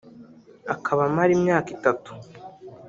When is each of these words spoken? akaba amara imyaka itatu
akaba 0.73 1.01
amara 1.07 1.31
imyaka 1.37 1.69
itatu 1.77 2.11